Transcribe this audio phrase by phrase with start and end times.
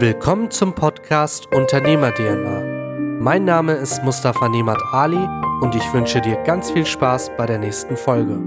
[0.00, 3.20] Willkommen zum Podcast Unternehmer DNA.
[3.20, 5.24] Mein Name ist Mustafa Nemat Ali
[5.60, 8.42] und ich wünsche dir ganz viel Spaß bei der nächsten Folge.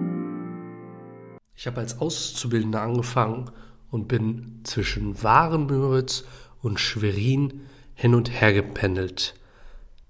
[1.55, 3.49] Ich habe als Auszubildender angefangen
[3.89, 6.25] und bin zwischen Warenmüritz
[6.61, 7.61] und Schwerin
[7.95, 9.33] hin und her gependelt.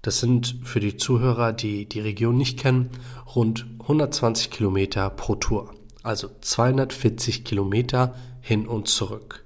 [0.02, 2.90] Das sind für die Zuhörer, die die Region nicht kennen,
[3.36, 9.44] rund 120 Kilometer pro Tour, also 240 Kilometer hin und zurück.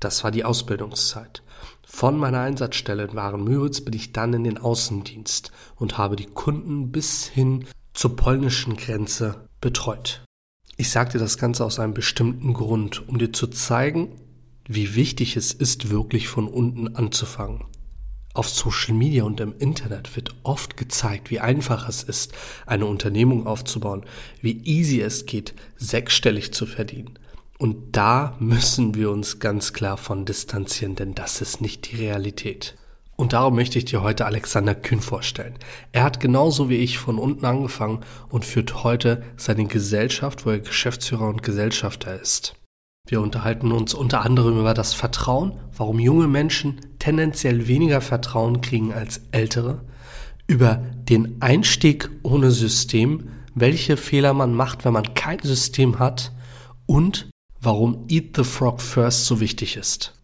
[0.00, 1.42] Das war die Ausbildungszeit.
[1.86, 6.90] Von meiner Einsatzstelle in Warenmüritz bin ich dann in den Außendienst und habe die Kunden
[6.90, 10.24] bis hin zur polnischen Grenze betreut.
[10.78, 14.16] Ich sagte das Ganze aus einem bestimmten Grund, um dir zu zeigen,
[14.66, 17.64] wie wichtig es ist, wirklich von unten anzufangen.
[18.32, 22.32] Auf Social Media und im Internet wird oft gezeigt, wie einfach es ist,
[22.64, 24.06] eine Unternehmung aufzubauen,
[24.40, 27.18] wie easy es geht, sechsstellig zu verdienen.
[27.60, 32.78] Und da müssen wir uns ganz klar von distanzieren, denn das ist nicht die Realität.
[33.16, 35.58] Und darum möchte ich dir heute Alexander Kühn vorstellen.
[35.92, 40.60] Er hat genauso wie ich von unten angefangen und führt heute seine Gesellschaft, wo er
[40.60, 42.54] Geschäftsführer und Gesellschafter ist.
[43.06, 48.94] Wir unterhalten uns unter anderem über das Vertrauen, warum junge Menschen tendenziell weniger Vertrauen kriegen
[48.94, 49.84] als ältere,
[50.46, 56.32] über den Einstieg ohne System, welche Fehler man macht, wenn man kein System hat
[56.86, 57.28] und
[57.62, 60.14] warum Eat the Frog First so wichtig ist.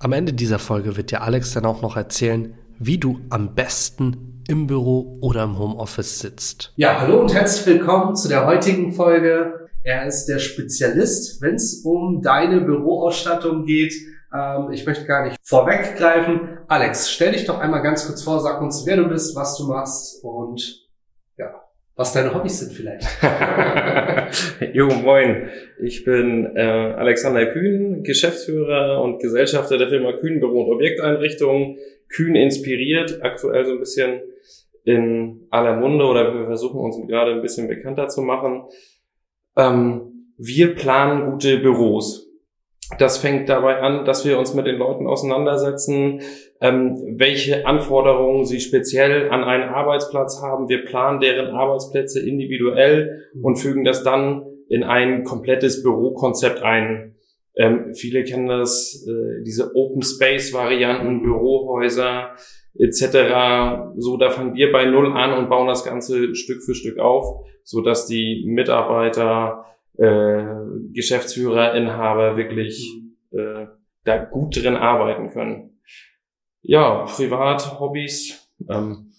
[0.00, 4.42] Am Ende dieser Folge wird dir Alex dann auch noch erzählen, wie du am besten
[4.48, 6.72] im Büro oder im Homeoffice sitzt.
[6.76, 9.68] Ja, hallo und herzlich willkommen zu der heutigen Folge.
[9.82, 13.94] Er ist der Spezialist, wenn es um deine Büroausstattung geht.
[14.32, 16.58] Ähm, ich möchte gar nicht vorweggreifen.
[16.68, 19.66] Alex, stell dich doch einmal ganz kurz vor, sag uns, wer du bist, was du
[19.66, 20.84] machst und
[21.96, 23.06] was deine Hobbys sind vielleicht.
[24.74, 25.48] jo, moin.
[25.80, 31.78] Ich bin äh, Alexander Kühn, Geschäftsführer und Gesellschafter der Firma Kühn Büro und Objekteinrichtungen.
[32.08, 34.20] Kühn inspiriert, aktuell so ein bisschen
[34.84, 38.64] in aller Munde oder wir versuchen uns gerade ein bisschen bekannter zu machen.
[39.56, 42.23] Ähm, wir planen gute Büros.
[42.98, 46.20] Das fängt dabei an, dass wir uns mit den Leuten auseinandersetzen,
[46.60, 50.68] ähm, welche Anforderungen sie speziell an einen Arbeitsplatz haben.
[50.68, 57.14] Wir planen deren Arbeitsplätze individuell und fügen das dann in ein komplettes Bürokonzept ein.
[57.56, 62.30] Ähm, viele kennen das, äh, diese Open Space Varianten, Bürohäuser
[62.76, 63.94] etc.
[63.96, 67.46] So, da fangen wir bei Null an und bauen das Ganze Stück für Stück auf,
[67.62, 69.64] so dass die Mitarbeiter,
[69.98, 70.44] äh,
[70.92, 72.92] Geschäftsführer, Inhaber wirklich
[73.30, 73.38] mhm.
[73.38, 73.66] äh,
[74.04, 75.74] da gut drin arbeiten können
[76.64, 78.50] ja, privat, Hobbys.
[78.68, 79.12] Ähm,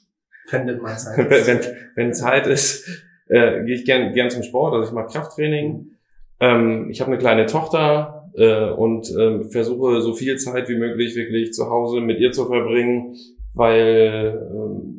[0.48, 1.18] Findet man Zeit.
[1.48, 1.60] wenn,
[1.96, 2.88] wenn Zeit ist,
[3.28, 4.74] äh, gehe ich gern, gern zum Sport.
[4.74, 5.92] Also ich mache Krafttraining.
[6.40, 11.16] Ähm, ich habe eine kleine Tochter äh, und äh, versuche so viel Zeit wie möglich
[11.16, 13.16] wirklich zu Hause mit ihr zu verbringen,
[13.54, 14.42] weil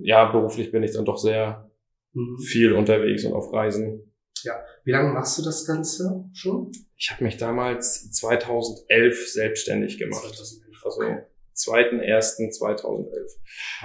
[0.03, 1.69] äh, ja beruflich bin ich dann doch sehr
[2.13, 2.39] mhm.
[2.39, 4.13] viel unterwegs und auf Reisen.
[4.45, 4.55] Ja.
[4.85, 6.71] Wie lange machst du das Ganze schon?
[6.97, 10.23] Ich habe mich damals 2011 selbstständig gemacht.
[10.23, 10.85] 2011.
[10.85, 11.23] Also okay.
[11.57, 13.07] 2.1.2011.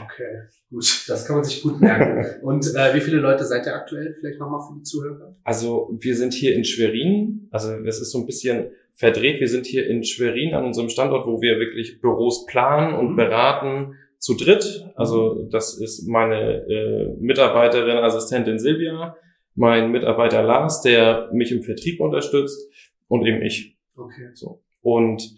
[0.04, 1.06] Okay, gut.
[1.08, 2.42] Das kann man sich gut merken.
[2.44, 4.14] Und äh, wie viele Leute seid ihr aktuell?
[4.20, 5.36] Vielleicht nochmal für die Zuhörer.
[5.44, 7.48] Also wir sind hier in Schwerin.
[7.52, 9.40] Also das ist so ein bisschen verdreht.
[9.40, 13.16] Wir sind hier in Schwerin an unserem Standort, wo wir wirklich Büros planen und mhm.
[13.16, 14.86] beraten zu dritt.
[14.96, 19.16] Also das ist meine äh, Mitarbeiterin, Assistentin Silvia,
[19.56, 22.70] mein Mitarbeiter Lars, der mich im Vertrieb unterstützt
[23.08, 23.78] und eben ich.
[23.96, 24.30] Okay.
[24.34, 24.62] So.
[24.82, 25.36] Und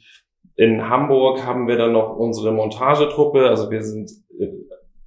[0.56, 3.48] in Hamburg haben wir dann noch unsere Montagetruppe.
[3.50, 4.50] Also wir sind, äh,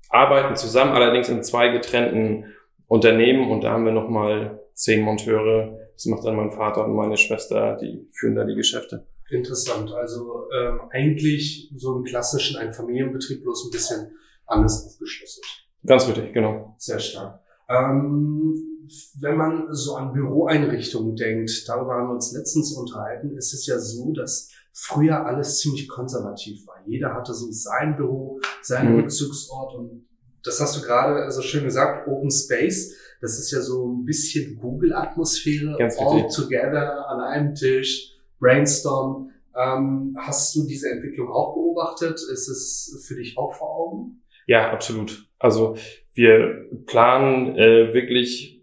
[0.08, 2.52] arbeiten zusammen, allerdings in zwei getrennten
[2.88, 5.78] Unternehmen und da haben wir nochmal zehn Monteure.
[5.94, 9.06] Das macht dann mein Vater und meine Schwester, die führen da die Geschäfte.
[9.30, 9.92] Interessant.
[9.92, 15.44] Also ähm, eigentlich so im klassischen ein Familienbetrieb, bloß ein bisschen anders aufgeschlüsselt.
[15.84, 16.74] Ganz richtig, genau.
[16.78, 17.40] Sehr stark.
[17.68, 18.75] Ähm,
[19.20, 23.78] wenn man so an Büroeinrichtungen denkt, darüber haben wir uns letztens unterhalten, ist es ja
[23.78, 26.76] so, dass früher alles ziemlich konservativ war.
[26.86, 29.00] Jeder hatte so sein Büro, seinen mhm.
[29.00, 30.06] Rückzugsort und
[30.44, 32.94] das hast du gerade so schön gesagt, Open Space.
[33.20, 39.30] Das ist ja so ein bisschen Google-Atmosphäre, all together an einem Tisch, brainstorm.
[39.56, 42.20] Ähm, hast du diese Entwicklung auch beobachtet?
[42.32, 44.22] Ist es für dich auch vor Augen?
[44.46, 45.26] Ja, absolut.
[45.38, 45.76] Also
[46.12, 48.55] wir planen äh, wirklich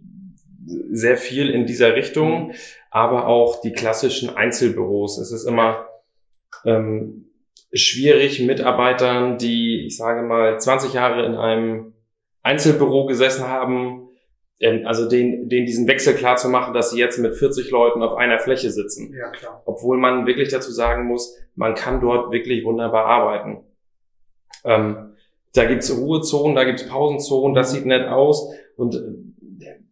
[0.91, 2.53] sehr viel in dieser Richtung, mhm.
[2.91, 5.17] aber auch die klassischen Einzelbüros.
[5.17, 5.87] Es ist immer
[6.65, 7.29] ähm,
[7.73, 11.93] schwierig, Mitarbeitern, die, ich sage mal, 20 Jahre in einem
[12.43, 14.09] Einzelbüro gesessen haben,
[14.59, 18.03] ähm, also den, den diesen Wechsel klar zu machen, dass sie jetzt mit 40 Leuten
[18.03, 19.13] auf einer Fläche sitzen.
[19.13, 19.61] Ja, klar.
[19.65, 23.63] Obwohl man wirklich dazu sagen muss, man kann dort wirklich wunderbar arbeiten.
[24.63, 25.15] Ähm,
[25.53, 28.51] da gibt's Ruhezonen, da gibt's Pausenzonen, das sieht nett aus.
[28.75, 28.95] Und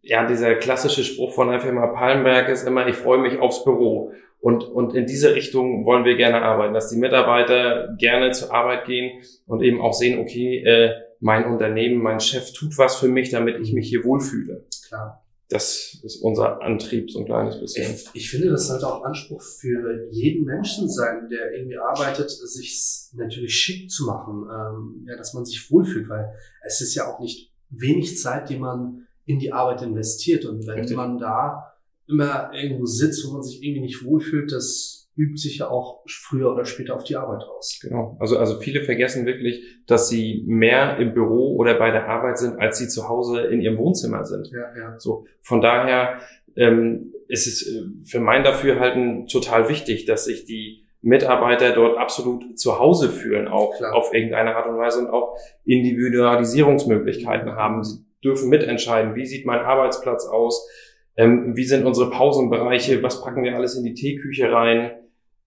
[0.02, 4.12] ja, dieser klassische Spruch von der Firma Palmberg ist immer, ich freue mich aufs Büro.
[4.40, 8.84] Und, und in diese Richtung wollen wir gerne arbeiten, dass die Mitarbeiter gerne zur Arbeit
[8.86, 10.90] gehen und eben auch sehen, okay, äh,
[11.20, 14.66] mein Unternehmen, mein Chef tut was für mich, damit ich mich hier wohlfühle.
[14.88, 15.24] Klar.
[15.48, 17.94] Das ist unser Antrieb so ein kleines bisschen.
[17.94, 23.10] Ich, ich finde, das sollte auch Anspruch für jeden Menschen sein, der irgendwie arbeitet, sich
[23.12, 26.34] natürlich schick zu machen, ähm, ja, dass man sich wohlfühlt, weil
[26.66, 30.44] es ist ja auch nicht wenig Zeit, die man in die Arbeit investiert.
[30.44, 30.96] Und wenn Richtig.
[30.96, 31.72] man da
[32.06, 36.50] immer irgendwo sitzt, wo man sich irgendwie nicht wohlfühlt, das übt sich ja auch früher
[36.52, 37.78] oder später auf die Arbeit aus.
[37.82, 38.16] Genau.
[38.18, 42.58] Also, also viele vergessen wirklich, dass sie mehr im Büro oder bei der Arbeit sind,
[42.58, 44.50] als sie zu Hause in ihrem Wohnzimmer sind.
[44.50, 44.98] Ja, ja.
[44.98, 45.26] So.
[45.42, 46.18] Von daher
[46.56, 52.58] ähm, ist es äh, für mein Dafürhalten total wichtig, dass sich die Mitarbeiter dort absolut
[52.58, 53.94] zu Hause fühlen, auch Klar.
[53.94, 57.82] auf irgendeine Art und Weise und auch Individualisierungsmöglichkeiten haben.
[58.24, 60.68] Dürfen mitentscheiden, wie sieht mein Arbeitsplatz aus,
[61.16, 64.92] ähm, wie sind unsere Pausenbereiche, was packen wir alles in die Teeküche rein,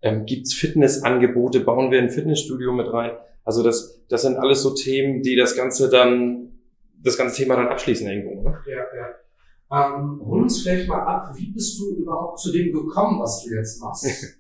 [0.06, 1.62] ähm, Gibt es Fitnessangebote?
[1.62, 3.18] Bauen wir ein Fitnessstudio mit rein?
[3.44, 6.60] Also das, das sind alles so Themen, die das Ganze dann,
[7.02, 8.48] das ganze Thema dann abschließen irgendwo.
[8.48, 8.58] Ne?
[8.68, 9.16] Ja, ja.
[9.76, 13.56] Ähm, hol uns vielleicht mal ab, wie bist du überhaupt zu dem gekommen, was du
[13.56, 14.38] jetzt machst?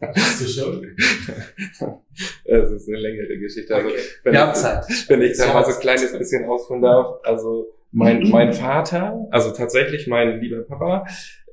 [0.00, 0.96] Hast du schon?
[2.44, 3.74] Das ist eine längere Geschichte.
[3.74, 3.98] Also, okay.
[4.24, 4.84] wenn, Wir haben Zeit.
[5.08, 7.14] wenn ich da mal so ein kleines bisschen ausführen darf.
[7.22, 11.06] Also mein, mein Vater, also tatsächlich mein lieber Papa,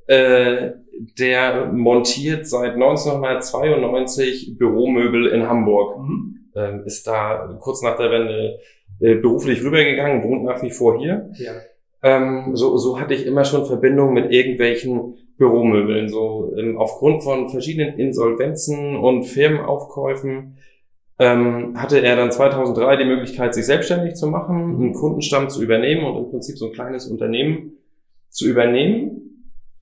[0.07, 0.71] äh,
[1.17, 5.99] der montiert seit 1992 Büromöbel in Hamburg.
[5.99, 6.51] Mhm.
[6.55, 8.59] Ähm, ist da kurz nach der Wende
[8.99, 11.29] äh, beruflich rübergegangen, wohnt nach wie vor hier.
[11.35, 11.53] Ja.
[12.03, 16.09] Ähm, so, so hatte ich immer schon Verbindung mit irgendwelchen Büromöbeln.
[16.09, 20.57] So ähm, aufgrund von verschiedenen Insolvenzen und Firmenaufkäufen
[21.19, 26.05] ähm, hatte er dann 2003 die Möglichkeit, sich selbstständig zu machen, einen Kundenstamm zu übernehmen
[26.05, 27.77] und im Prinzip so ein kleines Unternehmen
[28.29, 29.27] zu übernehmen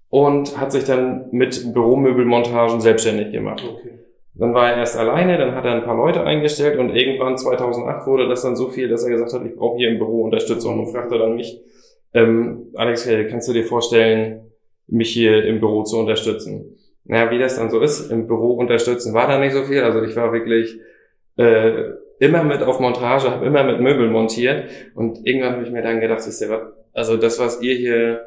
[0.10, 3.64] und hat sich dann mit Büromöbelmontagen selbstständig gemacht.
[3.68, 4.00] Okay.
[4.38, 8.06] Dann war er erst alleine, dann hat er ein paar Leute eingestellt und irgendwann 2008
[8.06, 10.80] wurde das dann so viel, dass er gesagt hat, ich brauche hier im Büro Unterstützung
[10.80, 11.62] und fragte dann mich,
[12.16, 14.52] ähm, Alex, kannst du dir vorstellen,
[14.88, 16.78] mich hier im Büro zu unterstützen?
[17.04, 19.82] Naja, wie das dann so ist, im Büro unterstützen war da nicht so viel.
[19.82, 20.80] Also ich war wirklich
[21.38, 25.84] äh, immer mit auf Montage, habe immer mit Möbeln montiert und irgendwann habe ich mir
[25.84, 28.26] dann gedacht, ist ja, also das, was ihr hier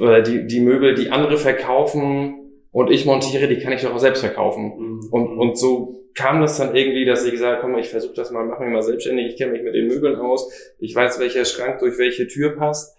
[0.00, 2.45] oder die, die Möbel, die andere verkaufen
[2.76, 4.74] und ich montiere, die kann ich doch auch selbst verkaufen.
[4.76, 5.08] Mhm.
[5.10, 8.30] Und, und so kam das dann irgendwie, dass ich gesagt habe, komm, ich versuche das
[8.30, 11.46] mal, mach mich mal selbstständig, ich kenne mich mit den Möbeln aus, ich weiß, welcher
[11.46, 12.98] Schrank durch welche Tür passt.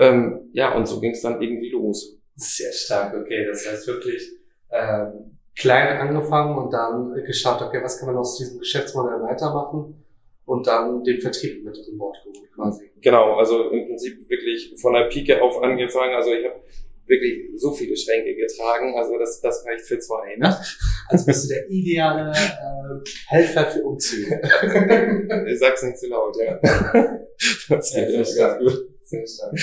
[0.00, 2.18] Ähm, ja, und so ging es dann irgendwie los.
[2.34, 3.46] Sehr stark, okay.
[3.46, 4.32] Das heißt wirklich
[4.72, 10.04] ähm, klein angefangen und dann geschaut, okay, was kann man aus diesem Geschäftsmodell weitermachen?
[10.46, 12.90] und dann den Vertrieb mit an Bord geholt quasi.
[13.00, 16.14] Genau, also im Prinzip wirklich von der Pike auf angefangen.
[16.14, 16.60] Also ich habe
[17.06, 20.36] wirklich so viele Schränke getragen, also das, das reicht für zwei.
[20.36, 20.56] Ne?
[21.06, 24.40] Also bist du der ideale äh, Helfer für Umzüge.
[25.46, 26.58] ich sag's nicht zu laut, ja.
[27.68, 28.58] Das ja, sehr stark.
[28.60, 28.88] Gut.
[29.02, 29.54] Sehr stark.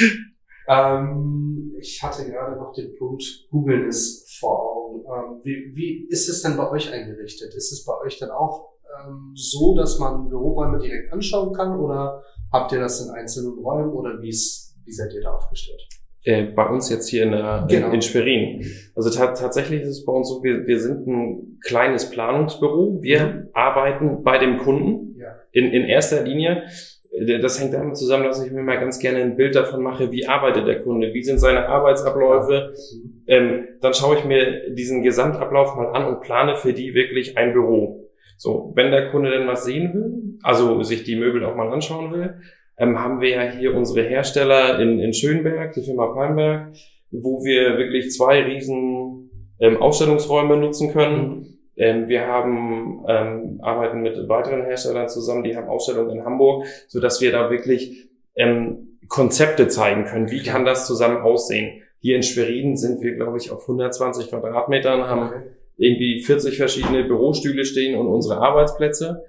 [0.67, 4.99] Ähm, ich hatte gerade noch den Punkt, Google ist vor Augen.
[4.99, 7.55] Ähm, wie, wie ist es denn bei euch eingerichtet?
[7.55, 12.23] Ist es bei euch dann auch ähm, so, dass man Büroräume direkt anschauen kann oder
[12.51, 15.81] habt ihr das in einzelnen Räumen oder wie, ist, wie seid ihr da aufgestellt?
[16.23, 17.91] Äh, bei uns jetzt hier in, der, genau.
[17.91, 18.63] in Schwerin.
[18.95, 22.99] Also tatsächlich ist es bei uns so, wir, wir sind ein kleines Planungsbüro.
[23.01, 23.47] Wir mhm.
[23.53, 25.35] arbeiten bei dem Kunden ja.
[25.51, 26.63] in, in erster Linie.
[27.11, 30.11] Äh, das hängt damit zusammen, dass ich mir mal ganz gerne ein Bild davon mache,
[30.11, 32.73] wie arbeitet der Kunde, wie sind seine Arbeitsabläufe.
[32.73, 33.23] Mhm.
[33.25, 37.53] Ähm, dann schaue ich mir diesen Gesamtablauf mal an und plane für die wirklich ein
[37.53, 38.09] Büro.
[38.37, 42.11] So, wenn der Kunde denn was sehen will, also sich die Möbel auch mal anschauen
[42.11, 42.35] will,
[42.81, 46.73] ähm, haben wir ja hier unsere Hersteller in, in Schönberg, die Firma Palmberg,
[47.11, 51.59] wo wir wirklich zwei riesen ähm, Ausstellungsräume nutzen können.
[51.77, 56.99] Ähm, wir haben ähm, arbeiten mit weiteren Herstellern zusammen, die haben Ausstellungen in Hamburg, so
[56.99, 60.31] dass wir da wirklich ähm, Konzepte zeigen können.
[60.31, 61.83] Wie kann das zusammen aussehen?
[61.99, 65.29] Hier in Schwerin sind wir, glaube ich, auf 120 Quadratmetern, haben
[65.77, 69.23] irgendwie 40 verschiedene Bürostühle stehen und unsere Arbeitsplätze.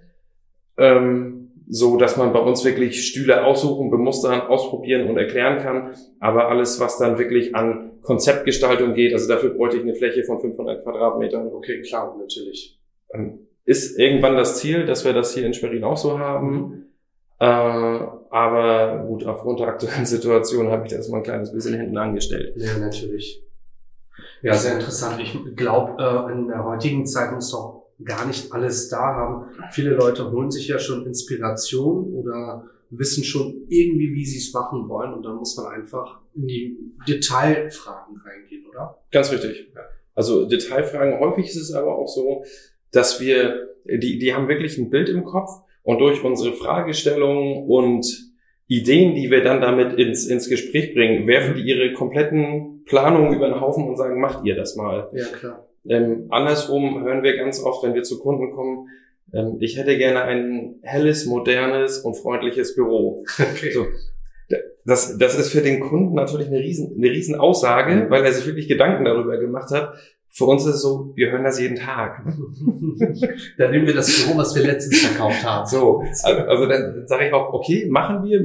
[0.78, 1.41] Ähm,
[1.74, 5.94] so dass man bei uns wirklich Stühle aussuchen, bemustern, ausprobieren und erklären kann.
[6.20, 10.38] Aber alles, was dann wirklich an Konzeptgestaltung geht, also dafür bräuchte ich eine Fläche von
[10.38, 11.46] 500 Quadratmetern.
[11.46, 12.78] Okay, klar, natürlich.
[13.14, 16.90] Ähm, ist irgendwann das Ziel, dass wir das hier in Schwerin auch so haben.
[17.38, 21.96] Äh, aber gut, aufgrund der aktuellen Situation habe ich das mal ein kleines bisschen hinten
[21.96, 22.52] angestellt.
[22.54, 23.42] Ja, natürlich.
[24.42, 25.20] Ja, sehr interessant.
[25.22, 29.46] Ich glaube, äh, in der heutigen Zeit muss doch gar nicht alles da haben.
[29.70, 34.88] Viele Leute holen sich ja schon Inspiration oder wissen schon irgendwie, wie sie es machen
[34.88, 36.78] wollen und dann muss man einfach in die
[37.08, 38.98] Detailfragen reingehen, oder?
[39.10, 39.72] Ganz richtig.
[40.14, 42.44] Also Detailfragen, häufig ist es aber auch so,
[42.90, 45.50] dass wir, die, die haben wirklich ein Bild im Kopf
[45.82, 48.32] und durch unsere Fragestellungen und
[48.66, 53.48] Ideen, die wir dann damit ins, ins Gespräch bringen, werfen die ihre kompletten Planungen über
[53.48, 55.10] den Haufen und sagen, macht ihr das mal.
[55.12, 55.66] Ja, klar.
[55.88, 58.88] Ähm, andersrum hören wir ganz oft, wenn wir zu Kunden kommen,
[59.32, 63.24] ähm, ich hätte gerne ein helles, modernes und freundliches Büro.
[63.38, 63.72] Okay.
[63.72, 63.86] So,
[64.84, 68.10] das, das ist für den Kunden natürlich eine riesen, eine riesen Aussage, mhm.
[68.10, 69.94] weil er sich wirklich Gedanken darüber gemacht hat.
[70.28, 72.24] Für uns ist es so, wir hören das jeden Tag.
[73.58, 75.66] dann nehmen wir das Büro, was wir letztens verkauft haben.
[75.66, 78.40] So, also, also dann sage ich auch, okay, machen wir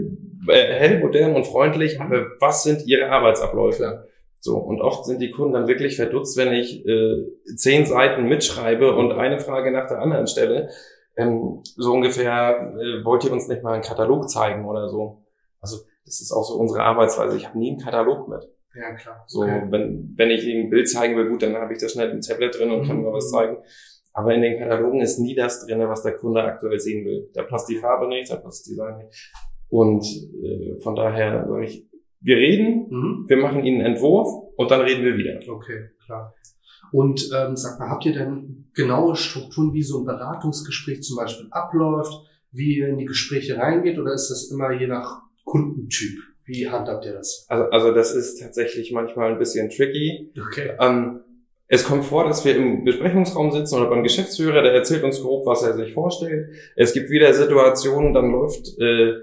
[0.53, 4.05] äh, hell, modern und freundlich, aber was sind Ihre Arbeitsabläufe?
[4.39, 7.25] So, und oft sind die Kunden dann wirklich verdutzt, wenn ich äh,
[7.55, 10.69] zehn Seiten mitschreibe und eine Frage nach der anderen stelle.
[11.15, 15.23] Ähm, so ungefähr, äh, wollt ihr uns nicht mal einen Katalog zeigen oder so?
[15.59, 17.35] Also das ist auch so unsere Arbeitsweise.
[17.35, 18.47] Ich habe nie einen Katalog mit.
[18.75, 19.23] Ja, klar.
[19.27, 19.63] So, okay.
[19.69, 22.57] wenn, wenn ich ein Bild zeigen will, gut, dann habe ich das schnell im Tablet
[22.57, 22.87] drin und mhm.
[22.87, 23.57] kann mir was zeigen.
[24.13, 27.29] Aber in den Katalogen ist nie das drin, was der Kunde aktuell sehen will.
[27.33, 29.33] Da passt die Farbe nicht, da passt das Design nicht.
[29.69, 30.05] Und
[30.43, 31.87] äh, von daher sage ich,
[32.27, 33.25] wir reden, mhm.
[33.27, 35.39] wir machen Ihnen einen Entwurf und dann reden wir wieder.
[35.47, 36.35] Okay, klar.
[36.91, 41.47] Und ähm, sag mal, habt ihr denn genaue Strukturen, wie so ein Beratungsgespräch zum Beispiel
[41.51, 42.13] abläuft,
[42.51, 46.19] wie ihr in die Gespräche reingeht, oder ist das immer je nach Kundentyp?
[46.43, 47.45] Wie handhabt ihr das?
[47.47, 50.31] Also, also das ist tatsächlich manchmal ein bisschen tricky.
[50.37, 50.71] Okay.
[50.79, 51.21] Ähm,
[51.67, 55.45] es kommt vor, dass wir im Besprechungsraum sitzen oder beim Geschäftsführer, der erzählt uns grob,
[55.45, 56.49] was er sich vorstellt.
[56.75, 59.13] Es gibt wieder Situationen, dann läuft äh,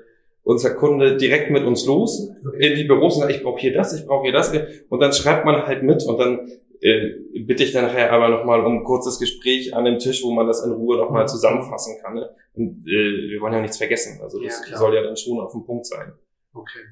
[0.45, 3.99] unser Kunde direkt mit uns los in die Büros und sagt, ich brauche hier das,
[3.99, 4.53] ich brauche hier das.
[4.89, 6.49] Und dann schreibt man halt mit und dann
[6.81, 7.15] äh,
[7.47, 10.47] bitte ich dann nachher aber nochmal um ein kurzes Gespräch an dem Tisch, wo man
[10.47, 11.29] das in Ruhe nochmal mhm.
[11.29, 12.15] zusammenfassen kann.
[12.15, 12.31] Ne?
[12.53, 14.21] Und äh, wir wollen ja nichts vergessen.
[14.23, 16.13] Also das ja, soll ja dann schon auf dem Punkt sein.
[16.53, 16.85] Okay.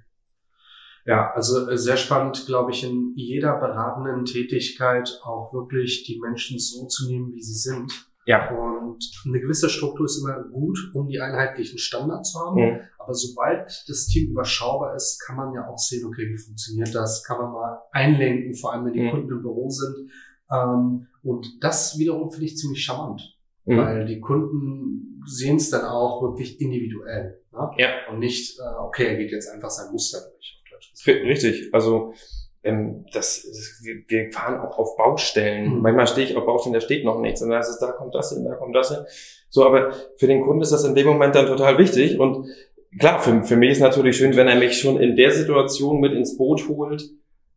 [1.04, 6.58] Ja, also äh, sehr spannend, glaube ich, in jeder beratenden Tätigkeit auch wirklich die Menschen
[6.58, 7.92] so zu nehmen, wie sie sind
[8.24, 8.50] ja.
[8.50, 8.81] Und
[9.26, 12.60] eine gewisse Struktur ist immer gut, um die einheitlichen Standards zu haben.
[12.60, 12.80] Mhm.
[12.98, 17.24] Aber sobald das Team überschaubar ist, kann man ja auch sehen, okay, wie funktioniert das?
[17.24, 19.10] Kann man mal einlenken, vor allem wenn die mhm.
[19.10, 20.10] Kunden im Büro sind.
[20.50, 23.36] Ähm, und das wiederum finde ich ziemlich charmant.
[23.64, 23.76] Mhm.
[23.76, 27.40] Weil die Kunden sehen es dann auch wirklich individuell.
[27.52, 27.70] Ne?
[27.78, 27.88] Ja.
[28.10, 30.62] Und nicht, äh, okay, er geht jetzt einfach sein Muster durch.
[31.06, 31.72] Richtig.
[31.72, 32.12] Also
[32.64, 35.76] ähm, das, das, wir fahren auch auf Baustellen.
[35.76, 35.82] Mhm.
[35.82, 37.42] Manchmal stehe ich auf Baustellen, da steht noch nichts.
[37.42, 39.04] Und dann heißt es, da kommt das hin, da kommt das hin.
[39.48, 42.18] So, aber für den Kunden ist das in dem Moment dann total wichtig.
[42.18, 42.46] Und
[42.98, 46.12] klar, für, für mich ist natürlich schön, wenn er mich schon in der Situation mit
[46.12, 47.02] ins Boot holt,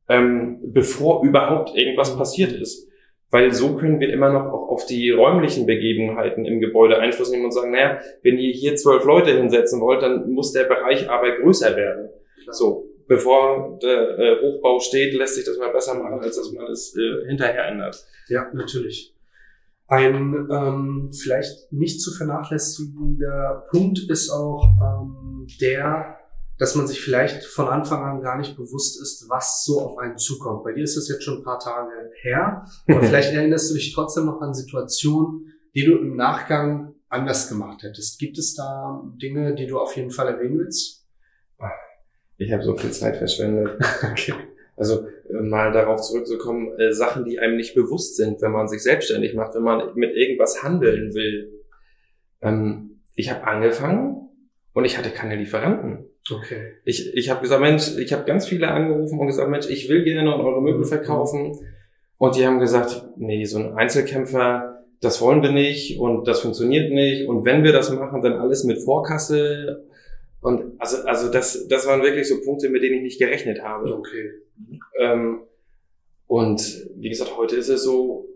[0.09, 2.17] ähm, bevor überhaupt irgendwas mhm.
[2.17, 2.89] passiert ist.
[3.31, 7.45] Weil so können wir immer noch auch auf die räumlichen Begebenheiten im Gebäude Einfluss nehmen
[7.45, 11.31] und sagen, naja, wenn ihr hier zwölf Leute hinsetzen wollt, dann muss der Bereich aber
[11.31, 12.09] größer werden.
[12.51, 16.65] So bevor der äh, Hochbau steht, lässt sich das mal besser machen, als dass man
[16.67, 18.05] es äh, hinterher ändert.
[18.27, 19.15] Ja, natürlich.
[19.88, 26.17] Ein ähm, vielleicht nicht zu vernachlässigender Punkt ist auch ähm, der,
[26.57, 30.17] dass man sich vielleicht von Anfang an gar nicht bewusst ist, was so auf einen
[30.17, 30.63] zukommt.
[30.63, 31.91] Bei dir ist es jetzt schon ein paar Tage
[32.24, 37.47] her, aber vielleicht erinnerst du dich trotzdem noch an Situationen, die du im Nachgang anders
[37.47, 38.17] gemacht hättest.
[38.17, 41.04] Gibt es da Dinge, die du auf jeden Fall erwähnen willst?
[42.38, 43.80] Ich habe so viel Zeit verschwendet.
[44.12, 44.34] okay.
[44.75, 48.84] Also äh, mal darauf zurückzukommen, äh, Sachen, die einem nicht bewusst sind, wenn man sich
[48.84, 51.51] selbstständig macht, wenn man mit irgendwas handeln will.
[52.42, 54.30] Ähm, ich habe angefangen
[54.74, 56.06] und ich hatte keine Lieferanten.
[56.30, 56.74] Okay.
[56.84, 60.04] Ich, ich habe gesagt, Mensch, ich habe ganz viele angerufen und gesagt, Mensch, ich will
[60.04, 60.86] gerne eure Möbel mhm.
[60.86, 61.58] verkaufen.
[62.18, 66.92] Und die haben gesagt, nee, so ein Einzelkämpfer, das wollen wir nicht und das funktioniert
[66.92, 67.27] nicht.
[67.27, 69.86] Und wenn wir das machen, dann alles mit Vorkasse
[70.46, 73.92] und also, also das, das waren wirklich so Punkte, mit denen ich nicht gerechnet habe.
[73.92, 74.30] Okay.
[75.00, 75.42] Ähm,
[76.28, 78.30] und wie gesagt, heute ist es so,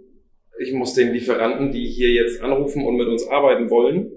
[0.57, 4.11] ich muss den Lieferanten, die hier jetzt anrufen und mit uns arbeiten wollen,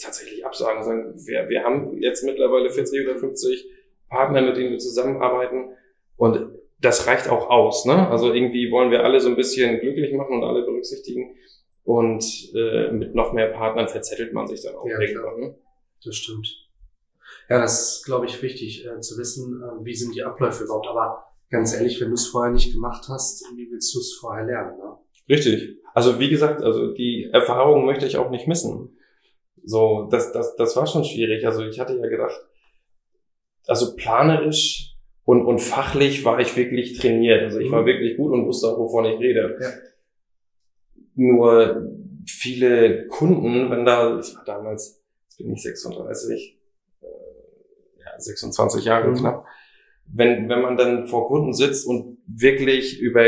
[0.00, 0.84] tatsächlich absagen.
[0.84, 3.68] Sagen, wir, wir haben jetzt mittlerweile 40 oder 50
[4.08, 5.70] Partner, mit denen wir zusammenarbeiten.
[6.16, 7.84] Und das reicht auch aus.
[7.84, 8.10] Ne?
[8.10, 11.34] Also irgendwie wollen wir alle so ein bisschen glücklich machen und alle berücksichtigen.
[11.82, 12.24] Und
[12.54, 15.40] äh, mit noch mehr Partnern verzettelt man sich dann auch ja, irgendwann.
[15.40, 15.54] Ne?
[16.04, 16.63] Das stimmt.
[17.54, 20.88] Ja, das ist, glaube ich, wichtig äh, zu wissen, äh, wie sind die Abläufe überhaupt.
[20.88, 24.44] Aber ganz ehrlich, wenn du es vorher nicht gemacht hast, wie willst du es vorher
[24.44, 24.76] lernen?
[24.76, 24.96] Ne?
[25.28, 25.78] Richtig.
[25.94, 28.96] Also wie gesagt, also die Erfahrung möchte ich auch nicht missen.
[29.62, 31.46] So, das, das, das war schon schwierig.
[31.46, 32.40] Also ich hatte ja gedacht,
[33.68, 37.44] also planerisch und, und fachlich war ich wirklich trainiert.
[37.44, 37.86] Also ich war mhm.
[37.86, 39.56] wirklich gut und wusste auch, wovon ich rede.
[39.60, 39.70] Ja.
[41.14, 41.88] Nur
[42.26, 46.53] viele Kunden, wenn da, ich war damals, jetzt bin ich 36, äh, ja,
[48.18, 49.14] 26 Jahre mhm.
[49.16, 49.46] knapp,
[50.06, 53.24] wenn, wenn man dann vor Kunden sitzt und wirklich über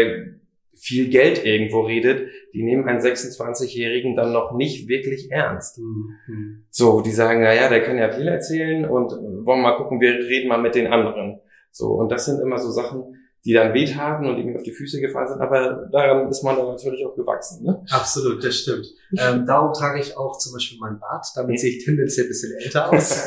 [0.77, 5.79] viel Geld irgendwo redet, die nehmen einen 26-Jährigen dann noch nicht wirklich ernst.
[5.79, 6.65] Mhm.
[6.71, 9.11] So, die sagen, na ja, der kann ja viel erzählen und
[9.45, 11.41] wollen mal gucken, wir reden mal mit den anderen.
[11.71, 13.17] So, und das sind immer so Sachen,
[13.47, 16.67] die dann wehtaten und irgendwie auf die Füße gefallen sind, aber daran ist man dann
[16.67, 17.65] natürlich auch gewachsen.
[17.65, 17.81] Ne?
[17.91, 18.87] Absolut, das stimmt.
[19.17, 22.53] Ähm, darum trage ich auch zum Beispiel meinen Bart, damit sehe ich tendenziell ein bisschen
[22.59, 23.25] älter aus.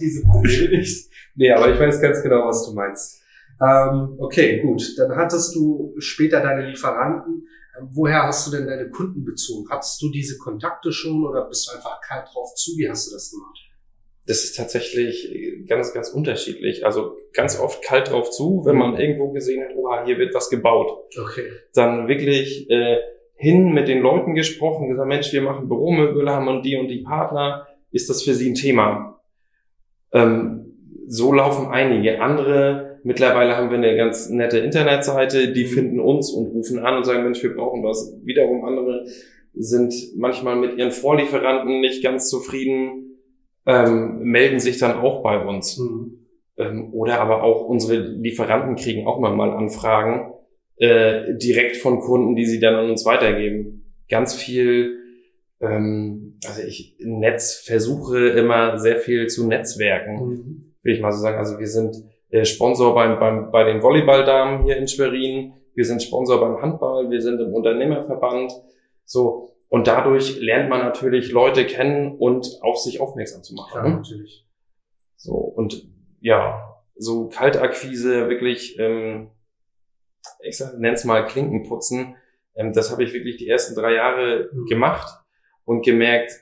[0.00, 1.10] diese Probleme nicht.
[1.34, 3.20] Nee, aber ich weiß ganz genau, was du meinst.
[3.60, 4.82] Ähm, okay, gut.
[4.96, 7.48] Dann hattest du später deine Lieferanten.
[7.76, 9.68] Ähm, woher hast du denn deine Kunden bezogen?
[9.68, 12.76] Hattest du diese Kontakte schon oder bist du einfach kalt drauf zu?
[12.76, 13.58] Wie hast du das gemacht?
[14.26, 15.32] Das ist tatsächlich
[15.66, 16.84] ganz, ganz unterschiedlich.
[16.84, 20.50] Also ganz oft kalt drauf zu, wenn man irgendwo gesehen hat, oha, hier wird was
[20.50, 20.92] gebaut.
[21.18, 21.50] Okay.
[21.74, 22.98] Dann wirklich äh,
[23.34, 27.02] hin mit den Leuten gesprochen, gesagt, Mensch, wir machen Büromöbel, haben und die und die
[27.02, 27.66] Partner.
[27.90, 29.20] Ist das für Sie ein Thema?
[30.12, 32.20] Ähm, so laufen einige.
[32.20, 35.68] Andere Mittlerweile haben wir eine ganz nette Internetseite, die mhm.
[35.68, 38.14] finden uns und rufen an und sagen, Mensch, wir brauchen was.
[38.22, 39.06] Wiederum andere
[39.54, 43.09] sind manchmal mit ihren Vorlieferanten nicht ganz zufrieden,
[43.66, 45.78] ähm, melden sich dann auch bei uns.
[45.78, 46.26] Mhm.
[46.56, 50.32] Ähm, oder aber auch unsere Lieferanten kriegen auch mal Anfragen
[50.76, 53.94] äh, direkt von Kunden, die sie dann an uns weitergeben.
[54.08, 54.96] Ganz viel,
[55.60, 60.74] ähm, also ich Netz versuche immer sehr viel zu Netzwerken, mhm.
[60.82, 61.38] will ich mal so sagen.
[61.38, 61.96] Also wir sind
[62.30, 65.52] äh, Sponsor beim, beim, bei den Volleyballdamen hier in Schwerin.
[65.74, 67.10] Wir sind Sponsor beim Handball.
[67.10, 68.52] Wir sind im Unternehmerverband.
[69.04, 69.46] So.
[69.70, 73.84] Und dadurch lernt man natürlich Leute kennen und auf sich aufmerksam zu machen.
[73.84, 74.44] Ja, natürlich.
[75.16, 75.34] So.
[75.34, 75.88] Und
[76.20, 79.30] ja, so Kaltakquise, wirklich, ähm,
[80.40, 82.16] ich sag, nenn's mal Klinkenputzen.
[82.56, 84.66] Ähm, das habe ich wirklich die ersten drei Jahre mhm.
[84.66, 85.08] gemacht
[85.64, 86.32] und gemerkt,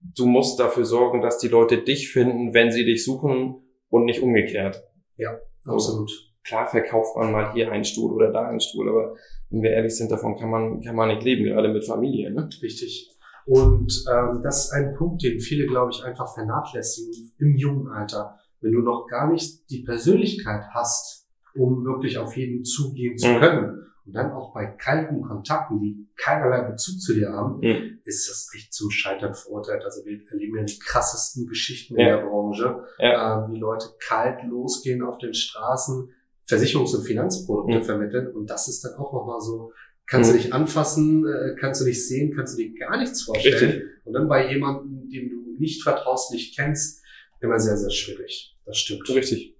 [0.00, 4.22] du musst dafür sorgen, dass die Leute dich finden, wenn sie dich suchen und nicht
[4.22, 4.84] umgekehrt.
[5.16, 6.12] Ja, absolut.
[6.44, 9.16] klar verkauft man mal hier einen Stuhl oder da einen Stuhl, aber
[9.50, 12.32] wenn wir ehrlich sind, davon kann man, kann man nicht leben, gerade mit Familie.
[12.32, 12.48] Ne?
[12.62, 13.12] Richtig.
[13.46, 18.38] Und ähm, das ist ein Punkt, den viele, glaube ich, einfach vernachlässigen im jungen Alter.
[18.60, 23.38] Wenn du noch gar nicht die Persönlichkeit hast, um wirklich auf jeden zugehen zu mhm.
[23.38, 27.98] können, und dann auch bei kalten Kontakten, die keinerlei Bezug zu dir haben, mhm.
[28.04, 29.82] ist das echt zum Scheitern verurteilt.
[29.84, 32.00] Also wir erleben ja die krassesten Geschichten ja.
[32.00, 33.46] in der Branche, ja.
[33.46, 36.08] äh, wie Leute kalt losgehen auf den Straßen,
[36.48, 37.82] Versicherungs- und Finanzprodukte mhm.
[37.82, 38.28] vermitteln.
[38.28, 39.72] Und das ist dann auch nochmal so,
[40.06, 40.36] kannst mhm.
[40.36, 43.72] du dich anfassen, äh, kannst du dich sehen, kannst du dir gar nichts vorstellen.
[43.72, 43.82] Richtig.
[44.04, 47.02] Und dann bei jemandem, dem du nicht vertraust, nicht kennst,
[47.40, 48.56] immer sehr, sehr schwierig.
[48.64, 49.08] Das stimmt.
[49.08, 49.56] Richtig.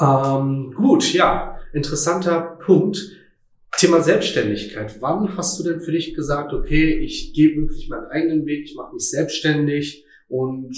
[0.00, 2.98] Ähm, gut, ja, interessanter Punkt.
[3.78, 5.00] Thema Selbstständigkeit.
[5.00, 8.74] Wann hast du denn für dich gesagt, okay, ich gehe wirklich meinen eigenen Weg, ich
[8.74, 10.74] mache mich selbstständig und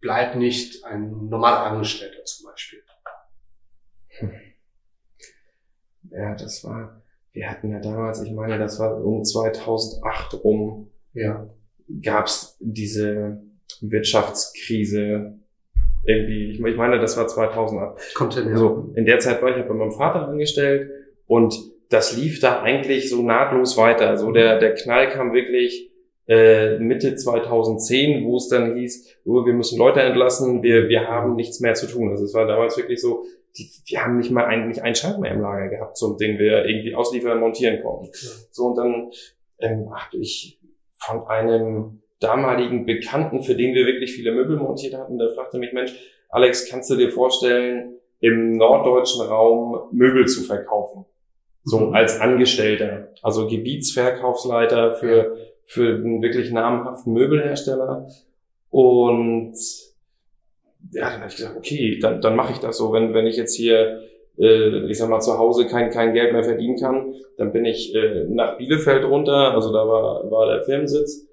[0.00, 2.80] bleib nicht ein normaler Angestellter zum Beispiel?
[4.20, 4.30] Hm.
[6.10, 7.02] Ja, das war,
[7.32, 11.48] wir hatten ja damals, ich meine, das war um 2008 rum, ja.
[12.02, 13.42] gab's diese
[13.80, 15.38] Wirtschaftskrise,
[16.04, 18.14] irgendwie, ich meine, das war 2008.
[18.14, 18.56] Kommt hin, ja.
[18.56, 20.90] So, in der Zeit war ich ja bei meinem Vater angestellt
[21.26, 21.54] und
[21.90, 24.16] das lief da eigentlich so nahtlos weiter.
[24.16, 25.90] So der, der Knall kam wirklich
[26.28, 31.34] äh, Mitte 2010, wo es dann hieß, oh, wir müssen Leute entlassen, wir, wir haben
[31.34, 32.10] nichts mehr zu tun.
[32.10, 33.24] Also es war damals wirklich so,
[33.56, 36.38] die, wir haben nicht mal ein, nicht einen Schrank mehr im Lager gehabt, zum den
[36.38, 38.06] wir irgendwie ausliefern, montieren konnten.
[38.06, 38.30] Ja.
[38.50, 39.10] So und dann
[39.58, 40.60] ähm, habe ich
[40.94, 45.72] von einem damaligen Bekannten, für den wir wirklich viele Möbel montiert hatten, der fragte mich,
[45.72, 45.94] Mensch,
[46.28, 51.06] Alex, kannst du dir vorstellen, im norddeutschen Raum Möbel zu verkaufen?
[51.64, 51.94] So mhm.
[51.94, 58.06] als Angestellter, also Gebietsverkaufsleiter für, für einen wirklich namhaften Möbelhersteller.
[58.70, 59.54] Und
[60.92, 62.92] ja, dann habe ich gesagt, okay, dann, dann mache ich das so.
[62.92, 64.02] Wenn, wenn ich jetzt hier,
[64.38, 67.94] äh, ich sag mal, zu Hause kein, kein Geld mehr verdienen kann, dann bin ich
[67.94, 71.26] äh, nach Bielefeld runter, also da war, war der Firmensitz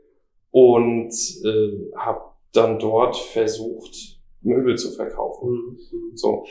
[0.52, 1.12] und
[1.44, 2.22] äh, habe
[2.54, 5.78] dann dort versucht, Möbel zu verkaufen.
[5.92, 6.16] Mhm.
[6.16, 6.46] So.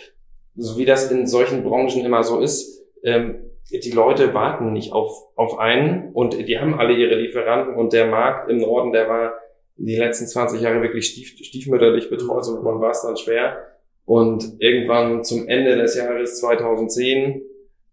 [0.57, 5.11] so wie das in solchen Branchen immer so ist, ähm, die Leute warten nicht auf,
[5.35, 9.33] auf einen und die haben alle ihre Lieferanten und der Markt im Norden, der war
[9.77, 13.59] die letzten 20 Jahre wirklich stief, stiefmütterlich betreut, so man war es dann schwer.
[14.05, 17.43] Und irgendwann zum Ende des Jahres 2010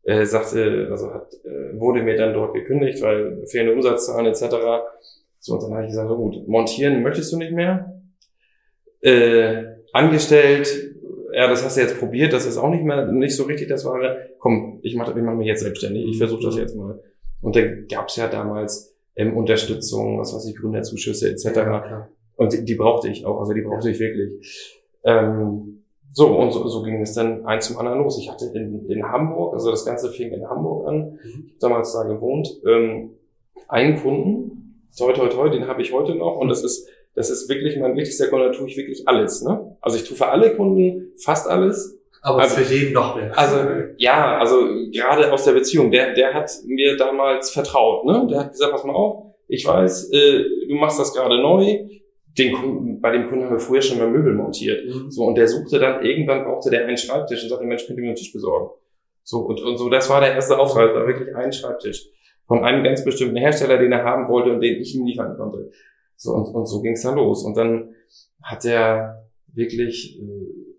[0.04, 4.44] äh, sagte, also hat, äh, wurde mir dann dort gekündigt, weil fehlende Umsatzzahlen etc.
[5.40, 8.02] So, und dann habe ich gesagt, so gut, montieren möchtest du nicht mehr.
[9.02, 10.94] Äh, angestellt,
[11.34, 13.86] ja, das hast du jetzt probiert, das ist auch nicht mehr nicht so richtig das
[13.86, 14.30] Wahre.
[14.40, 17.02] Komm, ich mache ich mach mich jetzt selbstständig, ich versuche das jetzt mal.
[17.42, 21.46] Und dann gab's ja damals ähm, Unterstützung, was weiß ich, Gründerzuschüsse etc.
[21.56, 24.82] Ja, und die, brauchte ich auch, also die brauchte ich wirklich.
[25.04, 28.20] Ähm, so, und so, so ging es dann eins zum anderen los.
[28.20, 31.20] Ich hatte in, in Hamburg, also das Ganze fing in Hamburg an, mhm.
[31.24, 33.12] ich habe damals da gewohnt, ähm,
[33.68, 37.48] einen Kunden, toi toi toi, den habe ich heute noch und das ist das ist
[37.50, 39.44] wirklich mein wichtigster Kunde, da tue ich wirklich alles.
[39.44, 39.78] Ne?
[39.82, 42.00] Also ich tue für alle Kunden fast alles.
[42.26, 43.38] Aber also, für den noch mehr.
[43.38, 43.58] Also
[43.98, 48.06] ja, also gerade aus der Beziehung, der, der hat mir damals vertraut.
[48.06, 48.26] Ne?
[48.30, 51.86] Der hat gesagt, pass mal auf, ich weiß, äh, du machst das gerade neu.
[52.38, 54.86] Den Kunden, bei dem Kunden haben wir früher schon mal Möbel montiert.
[54.86, 55.12] Mhm.
[55.12, 58.04] So, und der suchte dann, irgendwann brauchte der einen Schreibtisch und sagte, Mensch, könnt ihr
[58.04, 58.72] mir einen Tisch besorgen?
[59.24, 62.08] So, und, und so, das war der erste Auftrag, war wirklich ein Schreibtisch.
[62.48, 65.72] Von einem ganz bestimmten Hersteller, den er haben wollte und den ich ihm liefern konnte.
[66.16, 67.44] So, und, und so ging es dann los.
[67.44, 67.94] Und dann
[68.42, 70.73] hat er wirklich äh,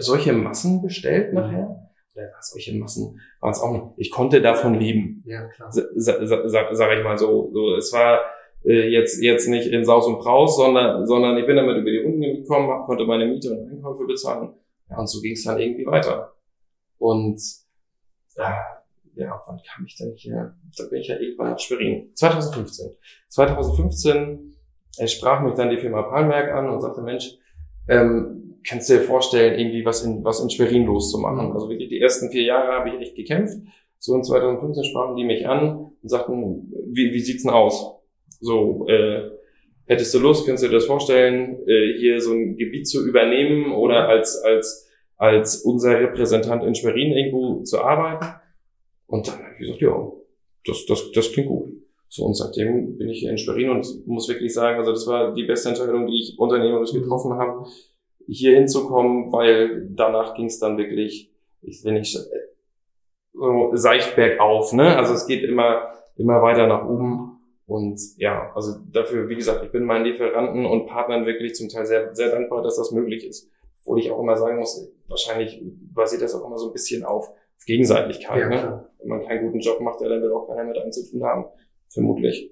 [0.00, 1.40] solche Massen bestellt mhm.
[1.40, 1.90] nachher.
[2.14, 3.84] Ja, solche Massen waren es auch nicht.
[3.96, 5.24] Ich konnte davon leben.
[5.26, 5.72] Ja, klar.
[5.72, 7.50] Sa sa sa sag ich mal so.
[7.52, 8.20] so es war
[8.64, 11.98] äh, jetzt jetzt nicht in Saus und Braus, sondern sondern ich bin damit über die
[11.98, 14.54] Runden gekommen, konnte meine Miete und Einkäufe bezahlen.
[14.90, 16.34] Ja, und so ging es dann irgendwie weiter.
[16.98, 17.40] Und
[18.36, 18.58] ja,
[19.16, 20.54] ja, wann kam ich denn hier?
[20.76, 22.10] Da bin ich ja irgendwann nach Schwerin.
[22.14, 22.90] 2015.
[23.28, 24.56] 2015
[24.98, 27.36] äh, sprach mich dann die Firma Palmberg an und sagte, Mensch,
[27.88, 31.52] ähm, kannst du dir vorstellen, irgendwie was in, was in Schwerin loszumachen?
[31.52, 33.58] Also wirklich die ersten vier Jahre habe ich echt gekämpft.
[33.98, 37.94] So in 2015 sprachen die mich an und sagten, wie, wie sieht's denn aus?
[38.40, 39.30] So, äh,
[39.86, 43.72] hättest du Lust, kannst du dir das vorstellen, äh, hier so ein Gebiet zu übernehmen
[43.72, 48.26] oder als, als, als unser Repräsentant in Schwerin irgendwo zu arbeiten?
[49.06, 50.12] Und dann habe ich gesagt, ja,
[50.66, 51.70] das, das, das klingt gut.
[52.08, 55.34] So, und seitdem bin ich hier in Schwerin und muss wirklich sagen, also das war
[55.34, 57.66] die beste Entscheidung, die ich unternehmerisch getroffen habe,
[58.26, 61.30] hier hinzukommen, weil danach ging es dann wirklich,
[61.62, 62.20] ich will nicht so
[63.72, 64.96] seicht bergauf, ne?
[64.96, 67.38] Also es geht immer, immer weiter nach oben.
[67.66, 71.86] Und ja, also dafür, wie gesagt, ich bin meinen Lieferanten und Partnern wirklich zum Teil
[71.86, 73.50] sehr, sehr dankbar, dass das möglich ist.
[73.80, 75.62] Obwohl ich auch immer sagen muss, wahrscheinlich
[75.94, 77.30] basiert das auch immer so ein bisschen auf
[77.66, 78.40] Gegenseitigkeit.
[78.40, 78.90] Ja, ne?
[78.98, 81.24] Wenn man keinen guten Job macht, ja, dann wird auch keiner mit einem zu tun
[81.24, 81.46] haben.
[81.88, 82.50] Vermutlich.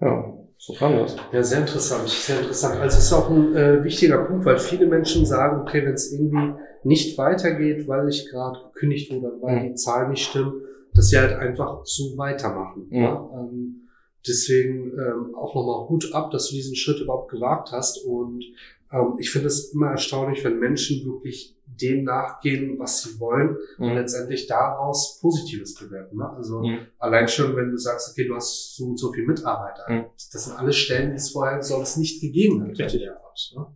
[0.00, 1.16] Ja, so kam das.
[1.32, 2.80] Ja, sehr interessant, sehr interessant.
[2.80, 6.12] Also es ist auch ein äh, wichtiger Punkt, weil viele Menschen sagen, okay, wenn es
[6.12, 9.68] irgendwie nicht weitergeht, weil ich gerade gekündigt wurde, weil mhm.
[9.68, 10.62] die Zahlen nicht stimmen,
[10.94, 12.86] dass sie halt einfach so weitermachen.
[12.90, 13.02] Mhm.
[13.02, 13.30] Ja?
[13.34, 13.88] Ähm,
[14.26, 18.04] deswegen ähm, auch nochmal Hut ab, dass du diesen Schritt überhaupt gewagt hast.
[18.04, 18.44] Und
[18.92, 23.86] ähm, ich finde es immer erstaunlich, wenn Menschen wirklich dem nachgehen, was sie wollen mhm.
[23.86, 26.16] und letztendlich daraus Positives bewerten.
[26.16, 26.28] Ne?
[26.30, 26.80] Also mhm.
[26.98, 29.84] allein schon, wenn du sagst, okay, du hast so und so viel Mitarbeiter.
[29.88, 30.04] Mhm.
[30.32, 32.78] Das sind alles Stellen, die es vorher sonst nicht gegeben hat.
[32.78, 33.08] Richtig.
[33.54, 33.66] Ne?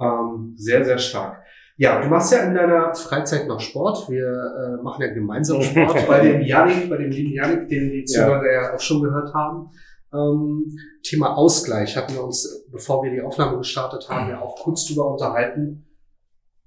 [0.00, 1.42] Ähm, sehr, sehr stark.
[1.76, 4.08] Ja, du machst ja in deiner Freizeit noch Sport.
[4.10, 8.04] Wir äh, machen ja gemeinsam Sport bei dem Janik, bei dem lieben Janik, den die
[8.04, 8.52] Zuhörer ja.
[8.52, 9.70] ja auch schon gehört haben.
[10.12, 14.86] Ähm, Thema Ausgleich hatten wir uns, bevor wir die Aufnahme gestartet haben, ja auch kurz
[14.86, 15.86] drüber unterhalten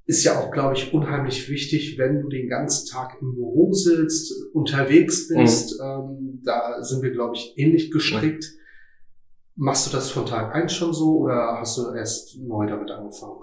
[0.07, 4.33] ist ja auch, glaube ich, unheimlich wichtig, wenn du den ganzen Tag im Büro sitzt,
[4.53, 5.79] unterwegs bist.
[5.79, 5.85] Mhm.
[5.85, 8.45] Ähm, da sind wir, glaube ich, ähnlich gestrickt.
[9.55, 13.41] Machst du das von Tag eins schon so oder hast du erst neu damit angefangen?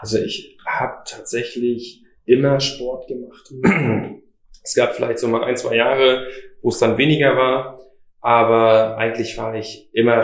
[0.00, 3.52] Also ich habe tatsächlich immer Sport gemacht.
[4.62, 6.28] es gab vielleicht so mal ein, zwei Jahre,
[6.62, 7.78] wo es dann weniger war,
[8.24, 10.22] aber eigentlich war ich immer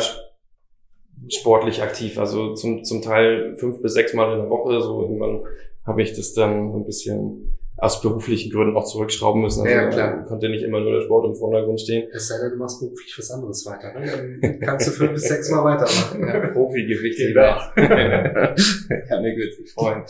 [1.29, 4.81] sportlich aktiv, also zum, zum Teil fünf bis sechs Mal in der Woche.
[4.81, 5.43] So irgendwann
[5.87, 9.67] habe ich das dann ein bisschen aus beruflichen Gründen auch zurückschrauben müssen.
[9.67, 10.25] Also ja, klar.
[10.25, 12.09] konnte nicht immer nur der Sport im Vordergrund stehen.
[12.11, 13.93] Es sei denn, du machst beruflich was anderes weiter.
[13.93, 14.39] Ne?
[14.41, 16.27] Dann kannst du fünf bis sechs Mal weitermachen.
[16.27, 17.19] Ja, Profi-Gewicht.
[17.19, 17.43] Genau.
[17.77, 20.05] ja, mir würde sich freuen.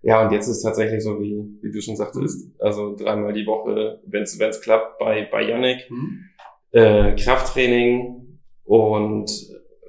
[0.00, 3.46] Ja, und jetzt ist es tatsächlich so, wie, wie du schon sagtest, also dreimal die
[3.46, 6.30] Woche, wenn es klappt, bei, bei Yannick, mhm.
[6.74, 9.30] Äh, Krafttraining und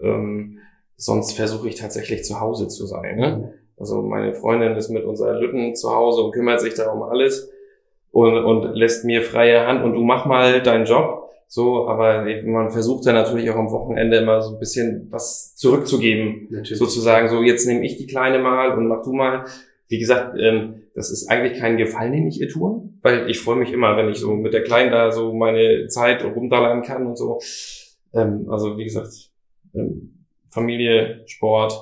[0.02, 0.60] ähm,
[0.96, 3.18] sonst versuche ich tatsächlich zu Hause zu sein.
[3.18, 3.54] Ne?
[3.78, 7.52] Also meine Freundin ist mit unserer Lütten zu Hause und kümmert sich da um alles
[8.12, 11.24] und, und lässt mir freie Hand und du mach mal deinen Job.
[11.48, 16.48] So, aber man versucht dann natürlich auch am Wochenende immer so ein bisschen was zurückzugeben.
[16.50, 16.80] Natürlich.
[16.80, 19.46] Sozusagen so, jetzt nehme ich die Kleine mal und mach du mal.
[19.88, 23.58] Wie gesagt, ähm, das ist eigentlich kein Gefallen, den ich ihr tue, weil ich freue
[23.58, 27.18] mich immer, wenn ich so mit der Kleinen da so meine Zeit rumdallern kann und
[27.18, 27.40] so.
[28.14, 29.32] Ähm, also wie gesagt,
[29.74, 31.74] ähm, Familie, Sport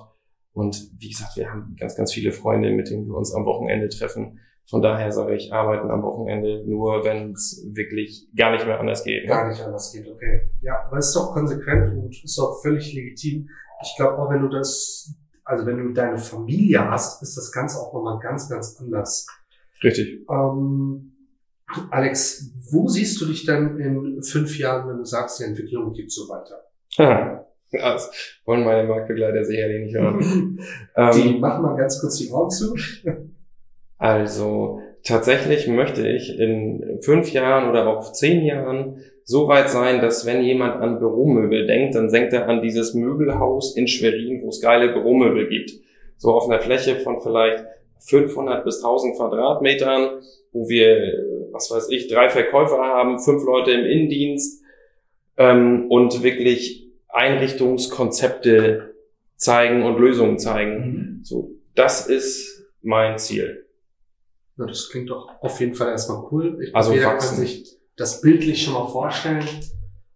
[0.53, 3.87] und wie gesagt, wir haben ganz, ganz viele Freunde, mit denen wir uns am Wochenende
[3.87, 4.39] treffen.
[4.67, 9.03] Von daher sage ich, arbeiten am Wochenende nur, wenn es wirklich gar nicht mehr anders
[9.03, 9.23] geht.
[9.23, 9.29] Ne?
[9.29, 10.49] Gar nicht anders geht, okay.
[10.61, 13.49] Ja, aber es ist doch konsequent und ist auch völlig legitim.
[13.83, 17.79] Ich glaube auch, wenn du das, also wenn du deine Familie hast, ist das Ganze
[17.79, 19.27] auch nochmal ganz, ganz anders.
[19.83, 20.25] Richtig.
[20.29, 21.13] Ähm,
[21.89, 26.11] Alex, wo siehst du dich denn in fünf Jahren, wenn du sagst, die Entwicklung geht
[26.11, 26.63] so weiter?
[27.71, 28.11] Das
[28.45, 30.19] wollen meine Marktbegleiter sicherlich nicht hören.
[31.15, 32.75] die ähm, machen mal ganz kurz die Augen zu.
[33.97, 40.25] Also tatsächlich möchte ich in fünf Jahren oder auch zehn Jahren so weit sein, dass
[40.25, 44.61] wenn jemand an Büromöbel denkt, dann denkt er an dieses Möbelhaus in Schwerin, wo es
[44.61, 45.71] geile Büromöbel gibt.
[46.17, 47.65] So auf einer Fläche von vielleicht
[47.99, 53.85] 500 bis 1000 Quadratmetern, wo wir, was weiß ich, drei Verkäufer haben, fünf Leute im
[53.85, 54.61] Innendienst
[55.37, 58.93] ähm, und wirklich Einrichtungskonzepte
[59.35, 61.19] zeigen und Lösungen zeigen.
[61.19, 61.23] Mhm.
[61.23, 63.65] So, das ist mein Ziel.
[64.57, 66.59] Ja, das klingt doch auf jeden Fall erstmal cool.
[66.61, 67.37] Ich also jeder wachsen.
[67.37, 69.47] kann sich das bildlich schon mal vorstellen.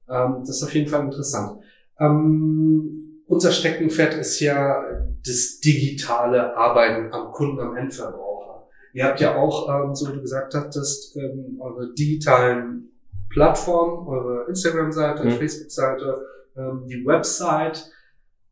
[0.10, 1.60] Ähm, das ist auf jeden Fall interessant.
[2.00, 4.84] Ähm, unser Steckenpferd ist ja
[5.26, 8.68] das digitale Arbeiten am Kunden, am Endverbraucher.
[8.94, 12.92] Ihr habt ja auch, ähm, so wie du gesagt hattest, ähm, eure digitalen
[13.30, 15.32] Plattformen, eure Instagram-Seite, mhm.
[15.32, 17.92] Facebook-Seite, ähm, die Website.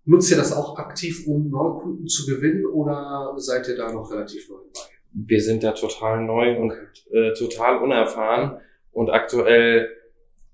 [0.08, 4.12] Nutzt ihr das auch aktiv, um neue Kunden zu gewinnen oder seid ihr da noch
[4.12, 4.96] relativ neu bei?
[5.16, 6.74] wir sind da total neu und
[7.12, 8.60] äh, total unerfahren
[8.96, 9.90] und aktuell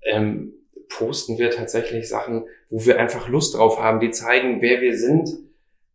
[0.02, 0.52] ähm,
[0.88, 5.30] posten wir tatsächlich Sachen, wo wir einfach Lust drauf haben, die zeigen, wer wir sind,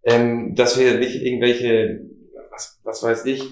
[0.04, 2.02] ähm, dass wir nicht irgendwelche,
[2.50, 3.52] was, was weiß ich,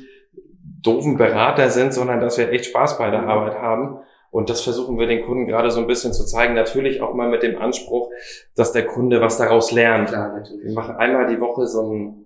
[0.82, 3.28] doofen Berater sind, sondern dass wir echt Spaß bei der mhm.
[3.28, 4.00] Arbeit haben.
[4.32, 6.54] Und das versuchen wir den Kunden gerade so ein bisschen zu zeigen.
[6.54, 8.10] Natürlich auch mal mit dem Anspruch,
[8.56, 10.10] dass der Kunde was daraus lernt.
[10.10, 10.66] Klar, natürlich.
[10.66, 12.26] Wir machen einmal die Woche so ein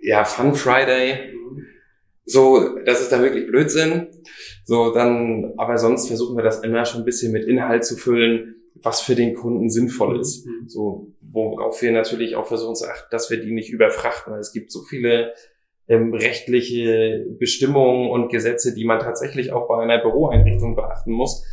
[0.00, 1.34] ja, Fun Friday.
[1.34, 1.66] Mhm
[2.28, 4.08] so, das ist dann wirklich Blödsinn.
[4.64, 8.56] So, dann, aber sonst versuchen wir das immer schon ein bisschen mit Inhalt zu füllen,
[8.74, 10.46] was für den Kunden sinnvoll ist.
[10.46, 10.68] Mhm.
[10.68, 14.52] So, worauf wir natürlich auch versuchen zu achten, dass wir die nicht überfrachten, weil es
[14.52, 15.32] gibt so viele
[15.88, 21.44] ähm, rechtliche Bestimmungen und Gesetze, die man tatsächlich auch bei einer Büroeinrichtung beachten muss.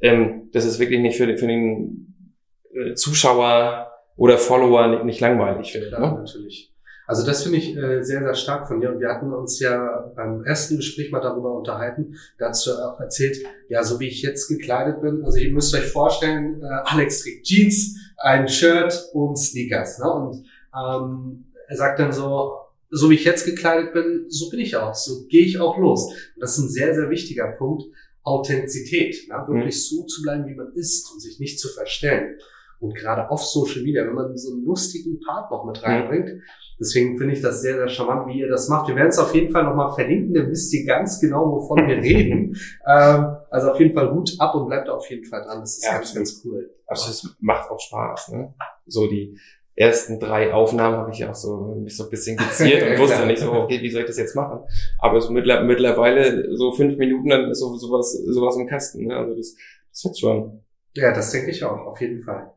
[0.00, 2.32] Ähm, das ist wirklich nicht für den, für den
[2.74, 5.92] äh, Zuschauer oder Follower nicht, nicht langweilig wird.
[5.92, 6.18] Ja, ne?
[6.18, 6.73] natürlich.
[7.06, 8.90] Also das finde ich äh, sehr, sehr stark von dir.
[8.90, 12.16] Und wir hatten uns ja beim ersten Gespräch mal darüber unterhalten.
[12.38, 13.38] Dazu auch erzählt,
[13.68, 15.22] ja, so wie ich jetzt gekleidet bin.
[15.24, 19.98] Also ihr müsst euch vorstellen, äh, Alex trägt Jeans, ein Shirt und Sneakers.
[19.98, 20.12] Ne?
[20.12, 22.54] Und ähm, er sagt dann so,
[22.90, 24.94] so wie ich jetzt gekleidet bin, so bin ich auch.
[24.94, 26.06] So gehe ich auch los.
[26.06, 27.84] Und das ist ein sehr, sehr wichtiger Punkt.
[28.22, 29.28] Authentizität.
[29.28, 29.34] Ne?
[29.46, 29.96] Wirklich mhm.
[29.96, 32.38] so zu bleiben, wie man ist und sich nicht zu verstellen.
[32.84, 36.42] Und gerade auf Social Media, wenn man so einen lustigen Part noch mit reinbringt, mhm
[36.78, 38.88] Deswegen finde ich das sehr, sehr charmant, wie ihr das macht.
[38.88, 41.96] Wir werden es auf jeden Fall nochmal verlinken, dann wisst ihr ganz genau, wovon wir
[42.02, 42.56] reden.
[42.86, 45.60] Ähm, also auf jeden Fall Hut ab und bleibt auf jeden Fall dran.
[45.60, 46.74] Das ist ja, ganz, ganz cool.
[46.86, 48.30] Also es macht auch Spaß.
[48.30, 48.54] Ne?
[48.86, 49.38] So die
[49.76, 53.40] ersten drei Aufnahmen habe ich auch so mich so ein bisschen geziert und wusste nicht
[53.40, 54.60] so, okay, wie soll ich das jetzt machen?
[54.98, 59.06] Aber so mittlerweile so fünf Minuten, dann ist so sowas, sowas im Kasten.
[59.06, 59.16] Ne?
[59.16, 59.54] Also das,
[59.90, 60.63] das wird schon.
[60.94, 62.52] Ja, das denke ich auch, auf jeden Fall.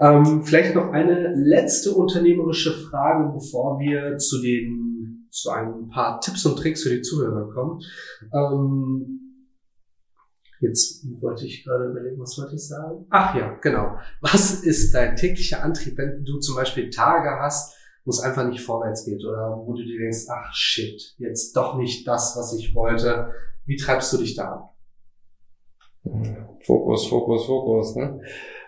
[0.00, 6.44] Ähm, vielleicht noch eine letzte unternehmerische Frage, bevor wir zu den zu ein paar Tipps
[6.44, 7.80] und Tricks für die Zuhörer kommen.
[8.34, 9.20] Ähm,
[10.60, 13.06] jetzt wollte ich gerade überlegen, was wollte ich sagen?
[13.08, 13.96] Ach ja, genau.
[14.20, 18.62] Was ist dein täglicher Antrieb, wenn du zum Beispiel Tage hast, wo es einfach nicht
[18.62, 22.74] vorwärts geht oder wo du dir denkst, ach shit, jetzt doch nicht das, was ich
[22.74, 23.32] wollte.
[23.64, 24.71] Wie treibst du dich da
[26.60, 27.96] Fokus, Fokus, Fokus.
[27.96, 28.20] Ne?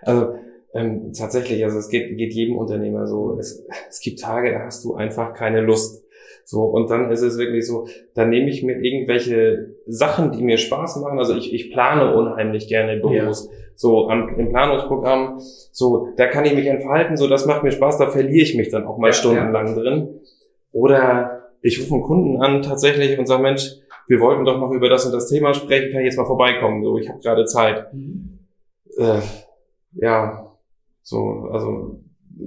[0.03, 0.35] Also
[0.75, 3.37] ähm, tatsächlich, also es geht, geht jedem Unternehmer so.
[3.39, 6.05] Es, es gibt Tage, da hast du einfach keine Lust.
[6.45, 10.59] So, und dann ist es wirklich so, dann nehme ich mir irgendwelche Sachen, die mir
[10.59, 11.19] Spaß machen.
[11.19, 13.47] Also ich, ich plane unheimlich gerne Büros.
[13.47, 13.57] Ja.
[13.77, 17.99] So am, im Planungsprogramm, so, da kann ich mich entfalten, so das macht mir Spaß,
[17.99, 19.75] da verliere ich mich dann auch mal ja, stundenlang ja.
[19.75, 20.21] drin.
[20.71, 24.89] Oder ich rufe einen Kunden an tatsächlich und sage, Mensch, wir wollten doch noch über
[24.89, 26.83] das und das Thema sprechen, kann ich jetzt mal vorbeikommen?
[26.83, 27.93] So, ich habe gerade Zeit.
[27.93, 28.39] Mhm.
[28.97, 29.21] Äh,
[29.95, 30.53] ja,
[31.03, 32.01] so, also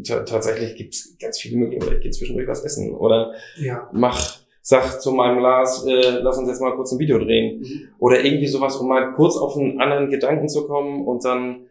[0.04, 1.96] tatsächlich gibt's ganz viele Möglichkeiten.
[1.96, 3.90] Ich gehe zwischendurch was essen oder ja.
[3.94, 7.62] mach, sag zu meinem Lars, äh, lass uns jetzt mal kurz ein Video drehen.
[7.62, 7.90] Mhm.
[8.00, 11.68] Oder irgendwie sowas, um mal kurz auf einen anderen Gedanken zu kommen und dann,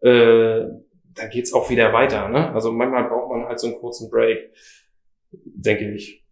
[0.00, 0.66] äh,
[1.14, 2.28] dann geht's auch wieder weiter.
[2.28, 2.52] Ne?
[2.52, 4.52] Also manchmal braucht man halt so einen kurzen Break,
[5.32, 6.25] denke ich.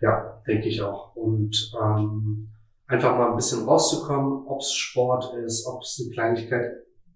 [0.00, 1.14] Ja, denke ich auch.
[1.16, 2.48] Und ähm,
[2.86, 6.72] einfach mal ein bisschen rauszukommen, ob's Sport ist, ob's eine Kleinigkeit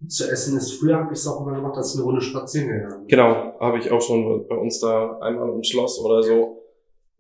[0.09, 0.73] zu essen ist.
[0.73, 3.79] Früher habe ich es auch immer gemacht, dass ich eine Runde spazieren gegangen Genau, habe
[3.79, 6.59] ich auch schon bei uns da einmal im Schloss oder so.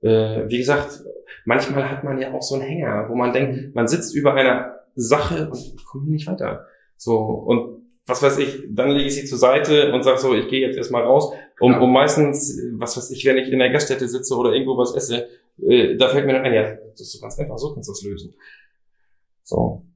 [0.03, 1.03] äh, wie gesagt,
[1.44, 3.72] manchmal hat man ja auch so einen Hänger, wo man denkt, mhm.
[3.75, 6.66] man sitzt über einer Sache und kommt hier nicht weiter.
[6.96, 10.48] So, und was weiß ich, dann lege ich sie zur Seite und sage so, ich
[10.48, 11.33] gehe jetzt erstmal raus.
[11.61, 14.94] Um, um meistens, was weiß ich, wenn ich in der Gaststätte sitze oder irgendwo was
[14.96, 17.88] esse, äh, da fällt mir dann ein, ja, das ist so ganz einfach, so kannst
[17.88, 18.35] du das lösen.
[19.43, 19.87] So.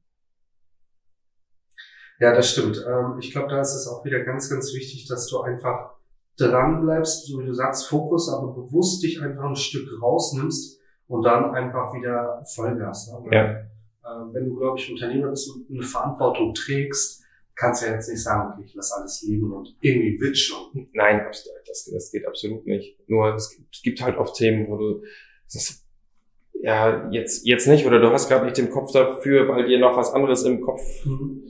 [2.19, 2.85] Ja, das stimmt.
[2.87, 5.97] Ähm, ich glaube, da ist es auch wieder ganz, ganz wichtig, dass du einfach
[6.39, 11.23] dran bleibst, so wie du sagst, Fokus, aber bewusst dich einfach ein Stück rausnimmst und
[11.23, 13.13] dann einfach wieder Vollgas.
[13.13, 13.37] Ne?
[13.37, 13.43] Ja.
[13.43, 17.23] Äh, wenn du, glaube ich, Unternehmer bist und eine Verantwortung trägst,
[17.55, 20.57] kannst du ja jetzt nicht sagen, okay, ich lass alles liegen und irgendwie witschen.
[20.93, 21.27] Nein,
[21.67, 22.99] das, das geht absolut nicht.
[23.09, 25.03] Nur es gibt halt oft Themen, wo du
[25.53, 25.87] das,
[26.63, 29.97] ja jetzt jetzt nicht oder du hast gerade nicht den Kopf dafür, weil dir noch
[29.97, 31.45] was anderes im Kopf mhm.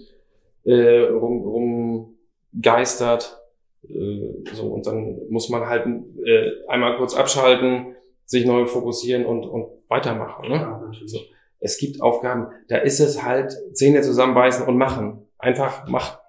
[0.65, 2.19] äh, rum, rum
[2.61, 3.41] geistert.
[3.89, 5.87] Äh, so und dann muss man halt
[6.25, 10.49] äh, einmal kurz abschalten, sich neu fokussieren und und weitermachen.
[10.49, 10.57] Ne?
[10.57, 11.21] Ja, so.
[11.59, 16.21] Es gibt Aufgaben, da ist es halt Zähne zusammenbeißen und machen einfach mach.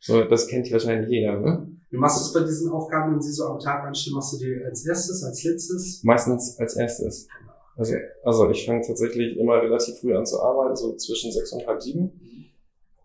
[0.00, 1.68] So, das kennt wahrscheinlich jeder, ne?
[1.92, 4.14] Wie machst du es bei diesen Aufgaben, wenn sie so am Tag anstehen?
[4.14, 6.02] Machst du die als erstes, als letztes?
[6.02, 7.28] Meistens als erstes.
[7.76, 11.66] Also, also ich fange tatsächlich immer relativ früh an zu arbeiten, so zwischen sechs und
[11.66, 12.50] halb sieben.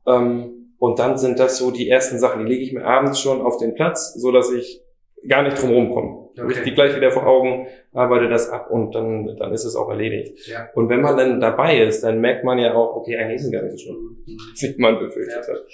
[0.08, 3.42] Ähm, und dann sind das so die ersten Sachen, die lege ich mir abends schon
[3.42, 4.82] auf den Platz, so dass ich
[5.28, 6.30] gar nicht drum rumkomme.
[6.40, 6.54] Okay.
[6.54, 9.90] Ich die gleich wieder vor Augen, arbeite das ab und dann, dann ist es auch
[9.90, 10.48] erledigt.
[10.48, 10.70] Ja.
[10.76, 13.64] Und wenn man dann dabei ist, dann merkt man ja auch, okay, eigentlich sind gar
[13.64, 14.38] nicht so schlimm, mhm.
[14.62, 15.54] wie man befürchtet ja.
[15.54, 15.66] hat.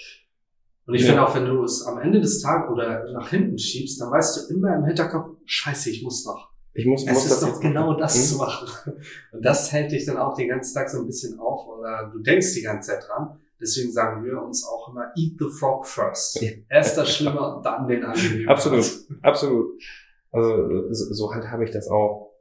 [0.85, 1.07] Und ich ja.
[1.09, 4.49] finde auch, wenn du es am Ende des Tages oder nach hinten schiebst, dann weißt
[4.49, 6.51] du immer im Hinterkopf, scheiße, ich muss noch.
[6.73, 8.21] Ich muss, es muss ist doch genau das hm?
[8.23, 8.93] zu machen.
[9.31, 12.19] Und das hält dich dann auch den ganzen Tag so ein bisschen auf oder du
[12.19, 13.39] denkst die ganze Zeit dran.
[13.61, 16.41] Deswegen sagen wir uns auch immer, eat the frog first.
[16.41, 16.51] Ja.
[16.69, 18.49] Erst das Schlimme und dann den angenehmen.
[18.49, 18.85] Absolut,
[19.21, 19.79] absolut.
[20.31, 22.33] Also so, so handhabe ich das auch.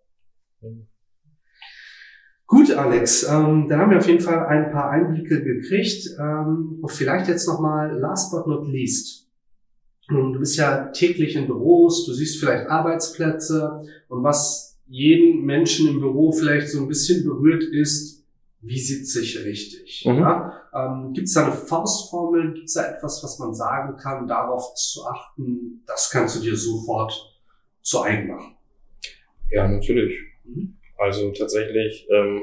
[2.53, 6.07] Gut, Alex, ähm, dann haben wir auf jeden Fall ein paar Einblicke gekriegt.
[6.21, 9.27] Ähm, und vielleicht jetzt nochmal, last but not least.
[10.07, 16.01] Du bist ja täglich in Büros, du siehst vielleicht Arbeitsplätze und was jeden Menschen im
[16.01, 18.23] Büro vielleicht so ein bisschen berührt ist,
[18.61, 20.05] wie sitze ich richtig?
[20.07, 20.19] Mhm.
[20.19, 20.53] Ja?
[20.75, 22.53] Ähm, gibt es da eine Faustformel?
[22.53, 25.83] Gibt es da etwas, was man sagen kann, darauf zu achten?
[25.87, 27.15] Das kannst du dir sofort
[27.81, 28.57] zu eigen machen.
[29.51, 30.19] Ja, natürlich.
[30.45, 30.77] Mhm.
[31.03, 32.43] Also tatsächlich, ähm,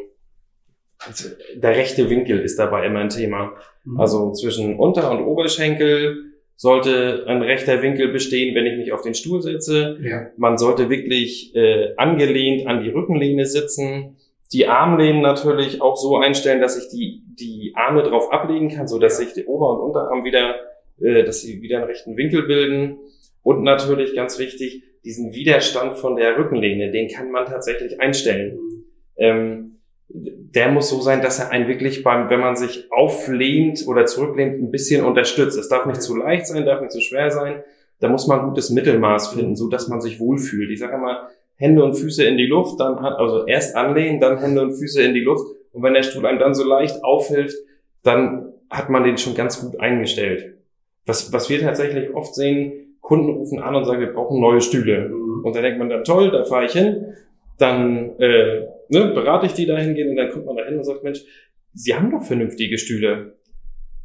[1.56, 3.54] der rechte Winkel ist dabei immer ein Thema.
[3.86, 4.00] Mhm.
[4.00, 6.26] Also zwischen Unter- und Oberschenkel
[6.58, 9.98] sollte ein rechter Winkel bestehen, wenn ich mich auf den Stuhl setze.
[10.02, 10.28] Ja.
[10.36, 14.17] Man sollte wirklich äh, angelehnt an die Rückenlehne sitzen.
[14.52, 19.00] Die Armlehnen natürlich auch so einstellen, dass ich die, die Arme drauf ablegen kann, so
[19.00, 20.56] dass sich die Ober- und Unterarm wieder,
[21.00, 22.98] äh, dass sie wieder einen rechten Winkel bilden.
[23.41, 28.60] Und natürlich ganz wichtig, diesen Widerstand von der Rückenlehne, den kann man tatsächlich einstellen.
[29.17, 34.06] Ähm, der muss so sein, dass er einen wirklich beim, wenn man sich auflehnt oder
[34.06, 35.58] zurücklehnt, ein bisschen unterstützt.
[35.58, 37.63] Es darf nicht zu leicht sein, darf nicht zu schwer sein.
[38.00, 40.69] Da muss man ein gutes Mittelmaß finden, so dass man sich wohlfühlt.
[40.69, 44.38] Ich sage immer, Hände und Füße in die Luft, dann hat, also erst anlehnen, dann
[44.38, 45.48] Hände und Füße in die Luft.
[45.74, 47.58] Und wenn der Stuhl einem dann so leicht aufhilft,
[48.04, 50.54] dann hat man den schon ganz gut eingestellt.
[51.08, 55.10] Was, was wir tatsächlich oft sehen, Kunden rufen an und sagen, wir brauchen neue Stühle.
[55.10, 55.43] Mhm.
[55.43, 57.15] Und dann denkt man dann, toll, da fahre ich hin.
[57.58, 60.84] Dann äh, ne, berate ich die dahin gehen und dann kommt man da hin und
[60.84, 61.22] sagt, Mensch,
[61.74, 63.38] Sie haben doch vernünftige Stühle.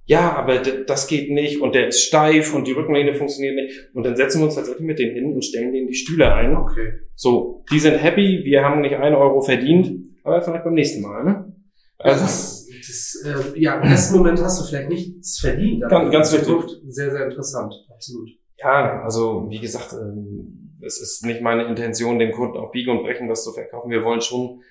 [0.07, 3.95] Ja, aber das geht nicht und der ist steif und die Rückenlehne funktioniert nicht.
[3.95, 6.57] Und dann setzen wir uns tatsächlich mit denen hin und stellen denen die Stühle ein.
[6.57, 6.93] Okay.
[7.14, 11.25] So, die sind happy, wir haben nicht einen Euro verdient, aber vielleicht beim nächsten Mal.
[11.25, 11.53] Ne?
[11.99, 15.83] Also, das, das, äh, ja, im ersten Moment hast du vielleicht nichts verdient.
[15.88, 16.55] Ganz, ganz richtig.
[16.88, 17.75] Sehr, sehr interessant.
[17.90, 18.29] Absolut.
[18.64, 23.05] Ja, also wie gesagt, ähm, es ist nicht meine Intention, dem Kunden auf Biegen und
[23.05, 23.90] Brechen was zu verkaufen.
[23.90, 24.62] Wir wollen schon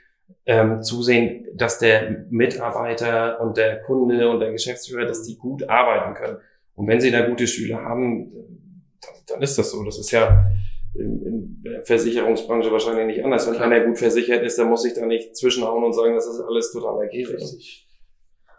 [0.48, 6.16] ähm, zusehen, dass der Mitarbeiter und der Kunde und der Geschäftsführer, dass die gut arbeiten
[6.16, 6.38] können.
[6.76, 8.32] Und wenn sie da gute Stühle haben,
[9.02, 9.84] dann, dann ist das so.
[9.84, 10.48] Das ist ja
[10.96, 13.48] in, in der Versicherungsbranche wahrscheinlich nicht anders.
[13.48, 16.42] Wenn einer gut versichert ist, dann muss ich da nicht zwischenhauen und sagen, das ist
[16.42, 17.38] alles totaler Käse.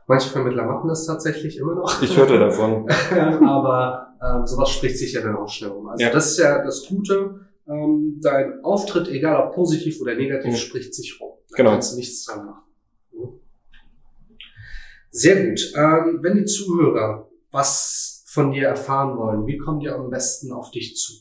[0.07, 2.03] Manche Vermittler machen das tatsächlich immer noch.
[2.03, 2.89] Ich hörte davon.
[3.47, 5.89] Aber ähm, sowas spricht sich ja dann auch schnell um.
[5.89, 6.11] Also ja.
[6.11, 7.41] das ist ja das Gute.
[7.67, 10.57] Ähm, dein Auftritt, egal ob positiv oder negativ, mhm.
[10.57, 11.33] spricht sich rum.
[11.51, 11.71] Da genau.
[11.71, 12.61] kannst du nichts dran machen.
[15.11, 15.73] Sehr gut.
[15.77, 20.73] Ähm, wenn die Zuhörer was von dir erfahren wollen, wie kommen die am besten auf
[20.73, 21.13] dich zu?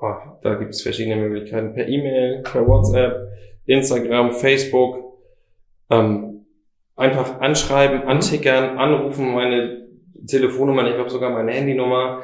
[0.00, 0.12] Oh,
[0.42, 1.72] da gibt es verschiedene Möglichkeiten.
[1.72, 3.28] Per E-Mail, per WhatsApp,
[3.66, 5.20] Instagram, Facebook.
[5.88, 6.31] Ähm,
[7.02, 9.88] einfach anschreiben, antickern, anrufen, meine
[10.26, 12.22] Telefonnummer, ich glaube sogar meine Handynummer,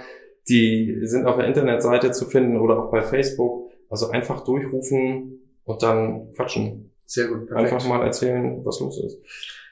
[0.48, 3.68] die sind auf der Internetseite zu finden oder auch bei Facebook.
[3.90, 6.90] Also einfach durchrufen und dann quatschen.
[7.06, 7.46] Sehr gut.
[7.46, 7.72] Perfekt.
[7.72, 9.18] Einfach mal erzählen, was los ist.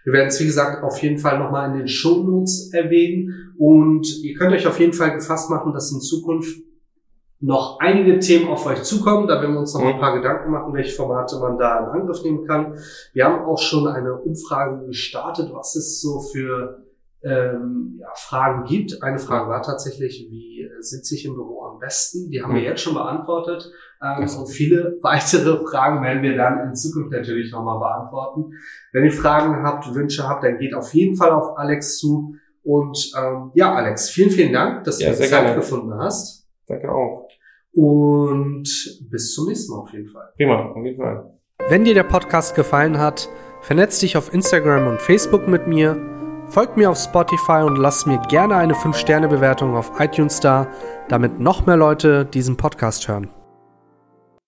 [0.05, 3.55] Wir werden es, wie gesagt, auf jeden Fall nochmal in den Shownotes erwähnen.
[3.59, 6.57] Und ihr könnt euch auf jeden Fall gefasst machen, dass in Zukunft
[7.41, 9.27] noch einige Themen auf euch zukommen.
[9.29, 12.23] Da werden wir uns noch ein paar Gedanken machen, welche Formate man da in Angriff
[12.23, 12.79] nehmen kann.
[13.13, 16.83] Wir haben auch schon eine Umfrage gestartet, was es so für
[17.23, 19.03] ähm, ja, Fragen gibt.
[19.03, 22.31] Eine Frage war tatsächlich, wie sitze ich im Büro am besten?
[22.31, 23.71] Die haben wir jetzt schon beantwortet.
[24.03, 28.53] Ähm, und viele weitere Fragen werden wir dann in Zukunft natürlich nochmal beantworten.
[28.93, 32.37] Wenn ihr Fragen habt, Wünsche habt, dann geht auf jeden Fall auf Alex zu.
[32.63, 35.55] Und ähm, ja, Alex, vielen, vielen Dank, dass Ja, du die Zeit gerne.
[35.55, 36.47] gefunden hast.
[36.67, 37.26] Danke auch.
[37.77, 38.65] Und
[39.11, 40.33] bis zum nächsten Mal auf jeden Fall.
[40.37, 41.31] Prima, auf jeden Fall.
[41.69, 43.29] Wenn dir der Podcast gefallen hat,
[43.61, 45.95] vernetz dich auf Instagram und Facebook mit mir,
[46.49, 50.69] folg mir auf Spotify und lass mir gerne eine 5-Sterne-Bewertung auf iTunes da,
[51.09, 53.29] damit noch mehr Leute diesen Podcast hören.